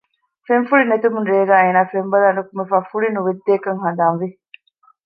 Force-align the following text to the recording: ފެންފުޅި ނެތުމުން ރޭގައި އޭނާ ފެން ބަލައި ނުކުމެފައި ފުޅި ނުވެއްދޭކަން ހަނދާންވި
ފެންފުޅި 0.45 0.83
ނެތުމުން 0.91 1.27
ރޭގައި 1.31 1.61
އޭނާ 1.63 1.81
ފެން 1.91 2.09
ބަލައި 2.11 2.35
ނުކުމެފައި 2.37 2.85
ފުޅި 2.89 3.07
ނުވެއްދޭކަން 3.15 3.81
ހަނދާންވި 3.85 4.27